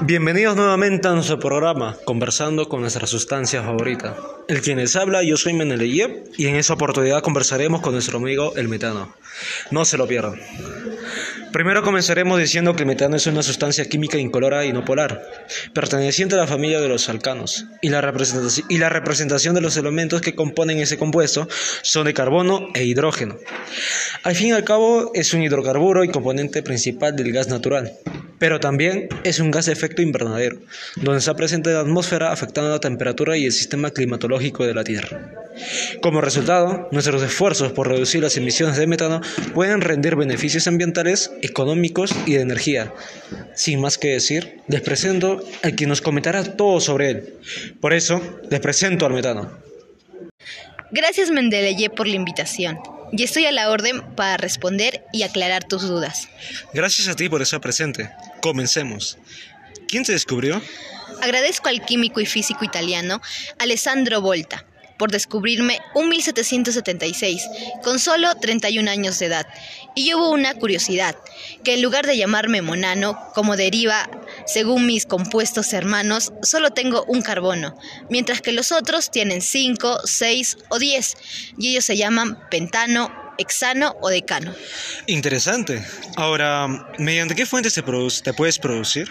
Bienvenidos 0.00 0.56
nuevamente 0.56 1.06
a 1.08 1.12
nuestro 1.12 1.38
programa, 1.38 1.96
conversando 2.04 2.68
con 2.68 2.80
nuestra 2.80 3.06
sustancia 3.06 3.62
favorita. 3.62 4.16
El 4.48 4.60
quien 4.60 4.78
les 4.78 4.96
habla, 4.96 5.22
yo 5.22 5.36
soy 5.36 5.54
Meneleyev 5.54 6.24
y 6.36 6.48
en 6.48 6.56
esa 6.56 6.74
oportunidad 6.74 7.22
conversaremos 7.22 7.80
con 7.80 7.92
nuestro 7.92 8.18
amigo 8.18 8.54
el 8.56 8.68
metano. 8.68 9.14
No 9.70 9.84
se 9.84 9.96
lo 9.96 10.06
pierdan. 10.06 10.40
Primero 11.54 11.84
comenzaremos 11.84 12.40
diciendo 12.40 12.74
que 12.74 12.82
el 12.82 12.88
metano 12.88 13.14
es 13.14 13.28
una 13.28 13.44
sustancia 13.44 13.84
química 13.84 14.18
incolora 14.18 14.64
y 14.64 14.72
no 14.72 14.84
polar, 14.84 15.22
perteneciente 15.72 16.34
a 16.34 16.38
la 16.38 16.48
familia 16.48 16.80
de 16.80 16.88
los 16.88 17.08
alcanos, 17.08 17.66
y 17.80 17.90
la, 17.90 18.00
representación, 18.00 18.66
y 18.68 18.78
la 18.78 18.88
representación 18.88 19.54
de 19.54 19.60
los 19.60 19.76
elementos 19.76 20.20
que 20.20 20.34
componen 20.34 20.78
ese 20.78 20.98
compuesto 20.98 21.46
son 21.82 22.06
de 22.06 22.12
carbono 22.12 22.70
e 22.74 22.82
hidrógeno. 22.82 23.36
Al 24.24 24.34
fin 24.34 24.48
y 24.48 24.50
al 24.50 24.64
cabo, 24.64 25.12
es 25.14 25.32
un 25.32 25.44
hidrocarburo 25.44 26.02
y 26.02 26.08
componente 26.08 26.60
principal 26.64 27.14
del 27.14 27.30
gas 27.30 27.46
natural 27.46 27.92
pero 28.36 28.60
también 28.60 29.08
es 29.22 29.38
un 29.38 29.52
gas 29.52 29.66
de 29.66 29.72
efecto 29.72 30.02
invernadero, 30.02 30.58
donde 30.96 31.20
está 31.20 31.34
presente 31.34 31.70
en 31.70 31.76
la 31.76 31.82
atmósfera 31.82 32.32
afectando 32.32 32.68
la 32.68 32.80
temperatura 32.80 33.38
y 33.38 33.46
el 33.46 33.52
sistema 33.52 33.90
climatológico 33.90 34.66
de 34.66 34.74
la 34.74 34.84
Tierra. 34.84 35.43
Como 36.00 36.20
resultado, 36.20 36.88
nuestros 36.90 37.22
esfuerzos 37.22 37.72
por 37.72 37.88
reducir 37.88 38.22
las 38.22 38.36
emisiones 38.36 38.76
de 38.76 38.86
metano 38.86 39.20
pueden 39.54 39.80
rendir 39.80 40.16
beneficios 40.16 40.66
ambientales, 40.66 41.32
económicos 41.42 42.14
y 42.26 42.34
de 42.34 42.40
energía. 42.40 42.92
Sin 43.54 43.80
más 43.80 43.98
que 43.98 44.08
decir, 44.08 44.60
les 44.68 44.80
presento 44.80 45.42
al 45.62 45.74
que 45.76 45.86
nos 45.86 46.00
comentará 46.00 46.44
todo 46.56 46.80
sobre 46.80 47.10
él. 47.10 47.34
Por 47.80 47.92
eso, 47.92 48.20
les 48.50 48.60
presento 48.60 49.06
al 49.06 49.12
metano. 49.12 49.50
Gracias 50.90 51.30
Mendeleye 51.30 51.90
por 51.90 52.06
la 52.06 52.16
invitación 52.16 52.78
y 53.12 53.22
estoy 53.22 53.46
a 53.46 53.52
la 53.52 53.70
orden 53.70 54.02
para 54.14 54.36
responder 54.36 55.04
y 55.12 55.22
aclarar 55.22 55.64
tus 55.64 55.82
dudas. 55.82 56.28
Gracias 56.72 57.08
a 57.08 57.16
ti 57.16 57.28
por 57.28 57.42
estar 57.42 57.60
presente. 57.60 58.10
Comencemos. 58.40 59.18
¿Quién 59.88 60.04
te 60.04 60.12
descubrió? 60.12 60.60
Agradezco 61.22 61.68
al 61.68 61.84
químico 61.84 62.20
y 62.20 62.26
físico 62.26 62.64
italiano 62.64 63.20
Alessandro 63.58 64.20
Volta 64.20 64.66
por 64.96 65.10
descubrirme 65.10 65.80
un 65.94 66.08
1776, 66.08 67.48
con 67.82 67.98
solo 67.98 68.34
31 68.36 68.90
años 68.90 69.18
de 69.18 69.26
edad. 69.26 69.46
Y 69.94 70.14
hubo 70.14 70.30
una 70.30 70.54
curiosidad, 70.54 71.16
que 71.62 71.74
en 71.74 71.82
lugar 71.82 72.06
de 72.06 72.16
llamarme 72.16 72.62
monano, 72.62 73.18
como 73.34 73.56
deriva 73.56 74.08
según 74.46 74.86
mis 74.86 75.06
compuestos 75.06 75.72
hermanos, 75.72 76.32
solo 76.42 76.70
tengo 76.70 77.04
un 77.04 77.22
carbono, 77.22 77.76
mientras 78.10 78.40
que 78.40 78.52
los 78.52 78.72
otros 78.72 79.10
tienen 79.10 79.40
5, 79.40 80.00
6 80.04 80.58
o 80.68 80.78
10, 80.78 81.16
y 81.58 81.70
ellos 81.70 81.84
se 81.84 81.96
llaman 81.96 82.38
pentano, 82.50 83.23
hexano 83.38 83.96
o 84.00 84.08
decano. 84.08 84.54
Interesante. 85.06 85.84
Ahora, 86.16 86.66
¿mediante 86.98 87.34
qué 87.34 87.46
fuentes 87.46 87.74
te, 87.74 87.82
te 87.82 88.34
puedes 88.34 88.58
producir? 88.58 89.10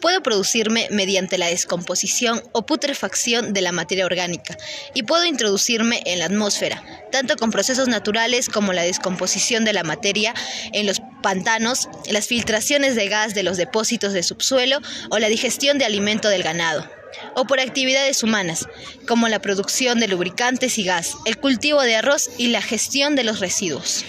Puedo 0.00 0.22
producirme 0.22 0.88
mediante 0.90 1.36
la 1.36 1.48
descomposición 1.48 2.42
o 2.52 2.64
putrefacción 2.64 3.52
de 3.52 3.60
la 3.60 3.70
materia 3.70 4.06
orgánica 4.06 4.56
y 4.94 5.02
puedo 5.02 5.26
introducirme 5.26 6.02
en 6.06 6.20
la 6.20 6.24
atmósfera, 6.24 6.82
tanto 7.12 7.36
con 7.36 7.50
procesos 7.50 7.86
naturales 7.86 8.48
como 8.48 8.72
la 8.72 8.82
descomposición 8.82 9.64
de 9.66 9.74
la 9.74 9.82
materia 9.82 10.34
en 10.72 10.86
los 10.86 11.02
pantanos, 11.22 11.88
las 12.08 12.28
filtraciones 12.28 12.94
de 12.94 13.08
gas 13.08 13.34
de 13.34 13.42
los 13.42 13.58
depósitos 13.58 14.14
de 14.14 14.22
subsuelo 14.22 14.78
o 15.10 15.18
la 15.18 15.28
digestión 15.28 15.76
de 15.76 15.84
alimento 15.84 16.30
del 16.30 16.42
ganado 16.42 16.99
o 17.34 17.46
por 17.46 17.60
actividades 17.60 18.22
humanas, 18.22 18.68
como 19.06 19.28
la 19.28 19.40
producción 19.40 20.00
de 20.00 20.08
lubricantes 20.08 20.78
y 20.78 20.84
gas, 20.84 21.16
el 21.24 21.38
cultivo 21.38 21.82
de 21.82 21.96
arroz 21.96 22.30
y 22.38 22.48
la 22.48 22.62
gestión 22.62 23.16
de 23.16 23.24
los 23.24 23.40
residuos. 23.40 24.04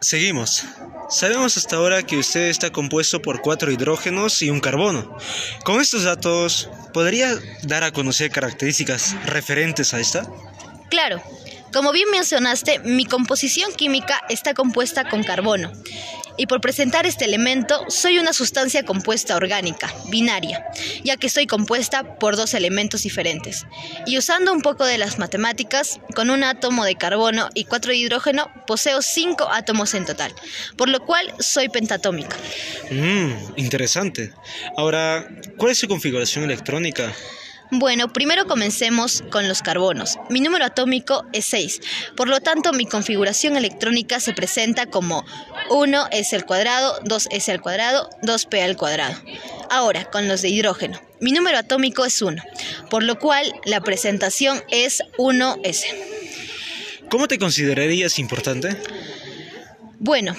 Seguimos. 0.00 0.64
Sabemos 1.10 1.56
hasta 1.56 1.76
ahora 1.76 2.02
que 2.02 2.16
usted 2.16 2.48
está 2.48 2.72
compuesto 2.72 3.22
por 3.22 3.40
cuatro 3.40 3.70
hidrógenos 3.70 4.42
y 4.42 4.50
un 4.50 4.60
carbono. 4.60 5.16
Con 5.64 5.80
estos 5.80 6.04
datos, 6.04 6.68
¿podría 6.92 7.38
dar 7.62 7.84
a 7.84 7.92
conocer 7.92 8.30
características 8.30 9.14
referentes 9.26 9.94
a 9.94 10.00
esta? 10.00 10.26
Claro. 10.90 11.22
Como 11.72 11.92
bien 11.92 12.10
mencionaste, 12.10 12.80
mi 12.80 13.04
composición 13.06 13.72
química 13.72 14.22
está 14.28 14.54
compuesta 14.54 15.08
con 15.08 15.22
carbono 15.22 15.72
y 16.42 16.46
por 16.48 16.60
presentar 16.60 17.06
este 17.06 17.24
elemento 17.24 17.84
soy 17.88 18.18
una 18.18 18.32
sustancia 18.32 18.82
compuesta 18.82 19.36
orgánica, 19.36 19.94
binaria, 20.08 20.66
ya 21.04 21.16
que 21.16 21.28
estoy 21.28 21.46
compuesta 21.46 22.18
por 22.18 22.34
dos 22.34 22.54
elementos 22.54 23.04
diferentes. 23.04 23.64
Y 24.06 24.18
usando 24.18 24.52
un 24.52 24.60
poco 24.60 24.84
de 24.84 24.98
las 24.98 25.20
matemáticas, 25.20 26.00
con 26.16 26.30
un 26.30 26.42
átomo 26.42 26.84
de 26.84 26.96
carbono 26.96 27.48
y 27.54 27.66
cuatro 27.66 27.92
de 27.92 27.98
hidrógeno, 27.98 28.50
poseo 28.66 29.02
cinco 29.02 29.48
átomos 29.52 29.94
en 29.94 30.04
total, 30.04 30.34
por 30.76 30.88
lo 30.88 31.06
cual 31.06 31.32
soy 31.38 31.68
pentatómica. 31.68 32.36
Mmm, 32.90 33.30
interesante. 33.54 34.32
Ahora, 34.76 35.28
¿cuál 35.56 35.70
es 35.70 35.78
su 35.78 35.86
configuración 35.86 36.42
electrónica? 36.42 37.14
Bueno, 37.74 38.12
primero 38.12 38.46
comencemos 38.46 39.24
con 39.30 39.48
los 39.48 39.62
carbonos. 39.62 40.18
Mi 40.28 40.42
número 40.42 40.66
atómico 40.66 41.24
es 41.32 41.46
6, 41.46 41.80
por 42.18 42.28
lo 42.28 42.40
tanto 42.40 42.74
mi 42.74 42.84
configuración 42.84 43.56
electrónica 43.56 44.20
se 44.20 44.34
presenta 44.34 44.84
como 44.84 45.24
1 45.70 46.08
s 46.10 46.36
al 46.36 46.44
cuadrado, 46.44 46.98
2 47.04 47.28
s 47.30 47.50
al 47.50 47.62
cuadrado, 47.62 48.10
2p 48.20 48.62
al 48.62 48.76
cuadrado. 48.76 49.14
Ahora, 49.70 50.04
con 50.10 50.28
los 50.28 50.42
de 50.42 50.50
hidrógeno. 50.50 51.00
Mi 51.18 51.32
número 51.32 51.56
atómico 51.56 52.04
es 52.04 52.20
1, 52.20 52.42
por 52.90 53.04
lo 53.04 53.18
cual 53.18 53.50
la 53.64 53.80
presentación 53.80 54.62
es 54.68 55.02
1s. 55.16 55.84
¿Cómo 57.08 57.26
te 57.26 57.38
considerarías 57.38 58.18
importante? 58.18 58.76
Bueno, 59.98 60.36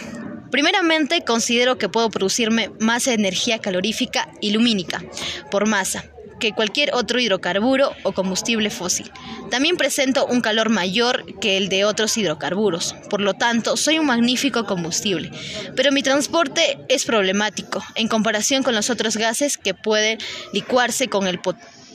primeramente 0.51 1.23
considero 1.23 1.79
que 1.79 1.89
puedo 1.89 2.11
producirme 2.11 2.69
más 2.79 3.07
energía 3.07 3.57
calorífica 3.57 4.29
y 4.39 4.51
lumínica 4.51 5.03
por 5.49 5.65
masa 5.65 6.05
que 6.43 6.51
cualquier 6.51 6.93
otro 6.93 7.21
hidrocarburo 7.21 7.93
o 8.03 8.11
combustible 8.11 8.69
fósil. 8.69 9.09
También 9.49 9.77
presento 9.77 10.25
un 10.25 10.41
calor 10.41 10.67
mayor 10.67 11.39
que 11.39 11.55
el 11.55 11.69
de 11.69 11.85
otros 11.85 12.17
hidrocarburos, 12.17 12.95
por 13.09 13.21
lo 13.21 13.33
tanto 13.33 13.77
soy 13.77 13.97
un 13.97 14.07
magnífico 14.07 14.65
combustible, 14.65 15.31
pero 15.77 15.93
mi 15.93 16.03
transporte 16.03 16.79
es 16.89 17.05
problemático 17.05 17.81
en 17.95 18.09
comparación 18.09 18.61
con 18.61 18.75
los 18.75 18.89
otros 18.89 19.15
gases 19.15 19.57
que 19.57 19.73
pueden 19.73 20.17
licuarse 20.51 21.07
con 21.07 21.27
el 21.27 21.39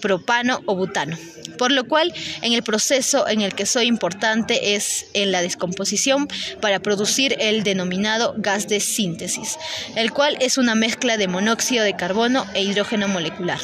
propano 0.01 0.63
o 0.65 0.75
butano. 0.75 1.19
Por 1.59 1.73
lo 1.73 1.85
cual, 1.85 2.15
en 2.41 2.53
el 2.53 2.63
proceso 2.63 3.29
en 3.29 3.43
el 3.43 3.55
que 3.55 3.67
soy 3.67 3.87
importante 3.87 4.77
es 4.77 5.07
en 5.13 5.33
la 5.33 5.43
descomposición 5.43 6.29
para 6.63 6.81
producir 6.81 7.37
el 7.41 7.65
denominado 7.65 8.35
gas 8.39 8.69
de 8.69 8.81
síntesis, 8.81 9.59
el 9.97 10.13
cual 10.13 10.39
es 10.41 10.57
una 10.57 10.75
mezcla 10.75 11.19
de 11.19 11.29
monóxido 11.29 11.85
de 11.85 11.97
carbono 11.97 12.47
e 12.55 12.63
hidrógeno 12.63 13.09
molecular. 13.09 13.59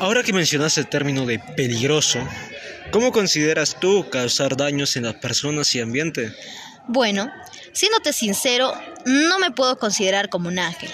Ahora 0.00 0.22
que 0.22 0.32
mencionas 0.32 0.78
el 0.78 0.86
término 0.86 1.26
de 1.26 1.40
peligroso, 1.40 2.20
¿cómo 2.92 3.10
consideras 3.10 3.78
tú 3.80 4.08
causar 4.10 4.56
daños 4.56 4.96
en 4.96 5.02
las 5.02 5.14
personas 5.14 5.74
y 5.74 5.80
ambiente? 5.80 6.32
Bueno, 6.86 7.28
siéndote 7.72 8.12
sincero, 8.12 8.72
no 9.08 9.38
me 9.38 9.50
puedo 9.50 9.78
considerar 9.78 10.28
como 10.28 10.48
un 10.48 10.58
ángel, 10.58 10.90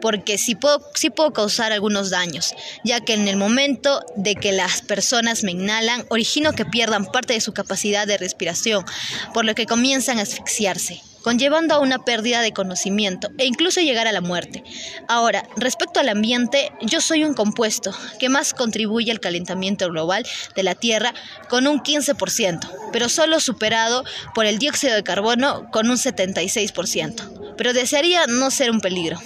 porque 0.00 0.38
sí 0.38 0.54
puedo, 0.54 0.80
sí 0.94 1.10
puedo 1.10 1.32
causar 1.32 1.72
algunos 1.72 2.10
daños, 2.10 2.54
ya 2.84 3.00
que 3.00 3.14
en 3.14 3.28
el 3.28 3.36
momento 3.36 4.04
de 4.16 4.36
que 4.36 4.52
las 4.52 4.82
personas 4.82 5.42
me 5.42 5.52
inhalan, 5.52 6.06
origino 6.08 6.52
que 6.52 6.64
pierdan 6.64 7.06
parte 7.06 7.34
de 7.34 7.40
su 7.40 7.52
capacidad 7.52 8.06
de 8.06 8.18
respiración, 8.18 8.84
por 9.34 9.44
lo 9.44 9.54
que 9.54 9.66
comienzan 9.66 10.18
a 10.18 10.22
asfixiarse 10.22 11.02
conllevando 11.22 11.74
a 11.74 11.80
una 11.80 11.98
pérdida 12.04 12.40
de 12.40 12.52
conocimiento 12.52 13.30
e 13.38 13.46
incluso 13.46 13.80
llegar 13.80 14.06
a 14.06 14.12
la 14.12 14.20
muerte. 14.20 14.64
Ahora, 15.08 15.46
respecto 15.56 16.00
al 16.00 16.08
ambiente, 16.08 16.72
yo 16.80 17.00
soy 17.00 17.24
un 17.24 17.34
compuesto 17.34 17.94
que 18.18 18.28
más 18.28 18.54
contribuye 18.54 19.10
al 19.10 19.20
calentamiento 19.20 19.88
global 19.88 20.26
de 20.54 20.62
la 20.62 20.74
Tierra 20.74 21.14
con 21.48 21.66
un 21.66 21.80
15%, 21.80 22.90
pero 22.92 23.08
solo 23.08 23.40
superado 23.40 24.04
por 24.34 24.46
el 24.46 24.58
dióxido 24.58 24.94
de 24.94 25.04
carbono 25.04 25.70
con 25.70 25.90
un 25.90 25.96
76%. 25.96 27.39
Pero 27.60 27.74
desearía 27.74 28.26
no 28.26 28.50
ser 28.50 28.70
un 28.70 28.80
peligro. 28.80 29.18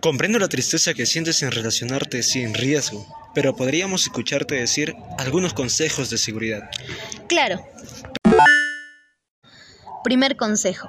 Comprendo 0.00 0.38
la 0.38 0.48
tristeza 0.48 0.94
que 0.94 1.04
sientes 1.04 1.42
en 1.42 1.52
relacionarte 1.52 2.22
sin 2.22 2.54
riesgo, 2.54 3.06
pero 3.34 3.54
podríamos 3.54 4.04
escucharte 4.04 4.54
decir 4.54 4.94
algunos 5.18 5.52
consejos 5.52 6.08
de 6.08 6.16
seguridad. 6.16 6.70
Claro, 7.28 7.62
Primer 10.02 10.38
consejo. 10.38 10.88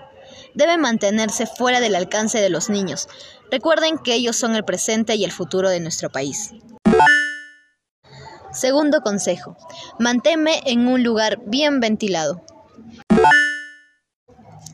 Debe 0.54 0.78
mantenerse 0.78 1.46
fuera 1.48 1.82
del 1.82 1.96
alcance 1.96 2.40
de 2.40 2.50
los 2.50 2.70
niños. 2.70 3.10
Recuerden 3.52 3.98
que 3.98 4.14
ellos 4.14 4.38
son 4.38 4.56
el 4.56 4.64
presente 4.64 5.16
y 5.16 5.26
el 5.26 5.34
futuro 5.34 5.70
de 5.70 5.82
nuestro 5.82 6.10
país. 6.10 6.52
Segundo 8.54 9.02
consejo. 9.02 9.58
Manténme 10.00 10.62
en 10.66 10.88
un 10.88 11.04
lugar 11.04 11.42
bien 11.46 11.82
ventilado. 11.82 12.42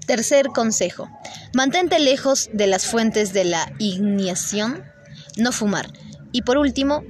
Tercer 0.07 0.47
consejo. 0.47 1.07
Mantente 1.53 1.99
lejos 1.99 2.49
de 2.51 2.65
las 2.65 2.87
fuentes 2.87 3.33
de 3.33 3.45
la 3.45 3.71
ignición. 3.77 4.83
No 5.37 5.51
fumar. 5.51 5.91
Y 6.31 6.41
por 6.41 6.57
último, 6.57 7.03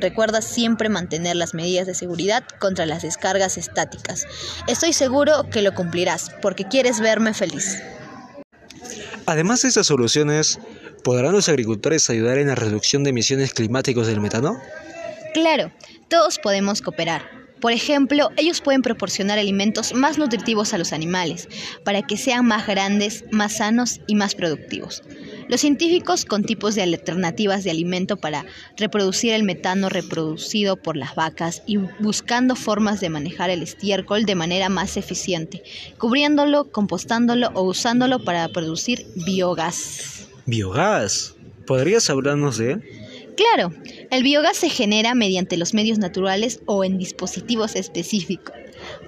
Recuerda 0.00 0.42
siempre 0.42 0.88
mantener 0.88 1.34
las 1.34 1.54
medidas 1.54 1.84
de 1.84 1.92
seguridad 1.92 2.44
contra 2.60 2.86
las 2.86 3.02
descargas 3.02 3.58
estáticas. 3.58 4.28
Estoy 4.68 4.92
seguro 4.92 5.50
que 5.50 5.60
lo 5.60 5.74
cumplirás 5.74 6.30
porque 6.40 6.68
quieres 6.68 7.00
verme 7.00 7.34
feliz. 7.34 7.82
Además 9.26 9.62
de 9.62 9.68
estas 9.68 9.88
soluciones, 9.88 10.60
¿Podrán 11.02 11.32
los 11.32 11.48
agricultores 11.48 12.10
ayudar 12.10 12.38
en 12.38 12.48
la 12.48 12.54
reducción 12.54 13.04
de 13.04 13.10
emisiones 13.10 13.54
climáticas 13.54 14.06
del 14.06 14.20
metano? 14.20 14.60
Claro, 15.32 15.72
todos 16.08 16.38
podemos 16.38 16.82
cooperar. 16.82 17.37
Por 17.60 17.72
ejemplo, 17.72 18.30
ellos 18.36 18.60
pueden 18.60 18.82
proporcionar 18.82 19.38
alimentos 19.38 19.92
más 19.94 20.18
nutritivos 20.18 20.74
a 20.74 20.78
los 20.78 20.92
animales, 20.92 21.48
para 21.84 22.02
que 22.02 22.16
sean 22.16 22.46
más 22.46 22.66
grandes, 22.66 23.24
más 23.32 23.58
sanos 23.58 24.00
y 24.06 24.14
más 24.14 24.34
productivos. 24.34 25.02
Los 25.48 25.62
científicos 25.62 26.24
con 26.24 26.44
tipos 26.44 26.74
de 26.74 26.82
alternativas 26.82 27.64
de 27.64 27.70
alimento 27.70 28.16
para 28.16 28.44
reproducir 28.76 29.32
el 29.32 29.44
metano 29.44 29.88
reproducido 29.88 30.76
por 30.76 30.96
las 30.96 31.14
vacas 31.14 31.62
y 31.66 31.78
buscando 32.00 32.54
formas 32.54 33.00
de 33.00 33.08
manejar 33.08 33.50
el 33.50 33.62
estiércol 33.62 34.26
de 34.26 34.34
manera 34.34 34.68
más 34.68 34.96
eficiente, 34.96 35.62
cubriéndolo, 35.98 36.70
compostándolo 36.70 37.48
o 37.54 37.62
usándolo 37.62 38.24
para 38.24 38.48
producir 38.48 39.06
biogás. 39.14 40.28
¿Biogás? 40.46 41.34
¿Podrías 41.66 42.08
hablarnos 42.10 42.58
de 42.58 42.72
él? 42.72 42.97
Claro, 43.38 43.72
el 44.10 44.24
biogás 44.24 44.56
se 44.56 44.68
genera 44.68 45.14
mediante 45.14 45.56
los 45.56 45.72
medios 45.72 46.00
naturales 46.00 46.58
o 46.66 46.82
en 46.82 46.98
dispositivos 46.98 47.76
específicos, 47.76 48.52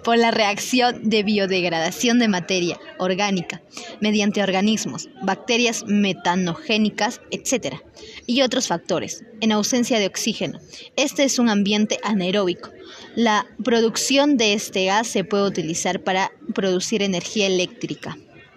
por 0.05 0.19
la 0.19 0.31
reacción 0.31 1.11
de 1.11 1.25
biodegradación 1.25 2.21
de 2.21 2.29
materia 2.29 2.79
orgánica, 2.99 3.61
mediante 4.01 4.41
organismos, 4.41 5.09
bacterias 5.21 5.83
metanogénicas, 5.85 7.21
etc., 7.33 7.79
y 8.25 8.43
otros 8.43 8.69
factores, 8.69 9.25
en 9.41 9.51
ausencia 9.51 9.99
de 9.99 10.07
oxígeno. 10.07 10.61
Este 10.95 11.25
es 11.25 11.41
un 11.41 11.49
ambiente 11.49 11.99
anaeróbico. 12.05 12.71
La 13.17 13.49
producción 13.65 14.37
de 14.37 14.53
este 14.53 14.85
gas 14.85 15.09
se 15.09 15.25
puede 15.25 15.49
utilizar 15.49 16.05
para 16.05 16.31
producir 16.55 17.03
energía 17.03 17.49
eléctrica. 17.49 18.17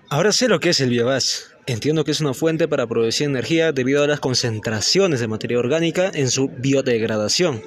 Ahora 0.09 0.33
sé 0.33 0.47
lo 0.47 0.59
que 0.59 0.69
es 0.69 0.79
el 0.81 0.91
biogás. 0.91 1.52
Entiendo 1.65 2.03
que 2.03 2.11
es 2.11 2.19
una 2.19 2.33
fuente 2.33 2.67
para 2.67 2.87
producir 2.87 3.25
energía 3.25 3.71
debido 3.71 4.03
a 4.03 4.07
las 4.07 4.19
concentraciones 4.19 5.21
de 5.21 5.29
materia 5.29 5.57
orgánica 5.57 6.11
en 6.13 6.29
su 6.29 6.49
biodegradación. 6.49 7.61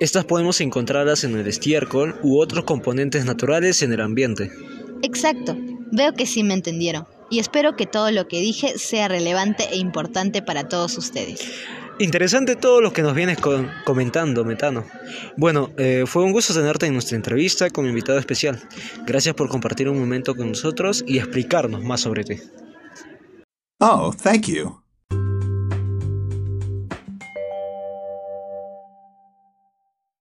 Estas 0.00 0.24
podemos 0.24 0.62
encontrarlas 0.62 1.22
en 1.22 1.36
el 1.36 1.46
estiércol 1.46 2.18
u 2.22 2.40
otros 2.40 2.64
componentes 2.64 3.26
naturales 3.26 3.82
en 3.82 3.92
el 3.92 4.00
ambiente. 4.00 4.50
Exacto, 5.02 5.54
veo 5.92 6.14
que 6.14 6.24
sí 6.24 6.44
me 6.44 6.54
entendieron 6.54 7.06
y 7.30 7.38
espero 7.38 7.76
que 7.76 7.84
todo 7.84 8.10
lo 8.10 8.26
que 8.26 8.40
dije 8.40 8.78
sea 8.78 9.08
relevante 9.08 9.64
e 9.70 9.76
importante 9.76 10.40
para 10.40 10.68
todos 10.68 10.96
ustedes. 10.96 11.46
Interesante 11.98 12.56
todo 12.56 12.80
lo 12.80 12.92
que 12.92 13.02
nos 13.02 13.14
vienes 13.14 13.38
comentando, 13.84 14.44
Metano. 14.46 14.86
Bueno, 15.36 15.70
eh, 15.76 16.04
fue 16.06 16.24
un 16.24 16.32
gusto 16.32 16.54
tenerte 16.54 16.86
en 16.86 16.94
nuestra 16.94 17.16
entrevista 17.16 17.68
con 17.68 17.84
mi 17.84 17.90
invitado 17.90 18.18
especial. 18.18 18.62
Gracias 19.06 19.34
por 19.34 19.48
compartir 19.48 19.90
un 19.90 19.98
momento 19.98 20.34
con 20.34 20.48
nosotros 20.48 21.04
y 21.06 21.18
explicarnos 21.18 21.82
más 21.82 22.00
sobre 22.00 22.24
ti. 22.24 22.36
Oh, 23.80 24.10
thank 24.10 24.48
you. 24.48 24.82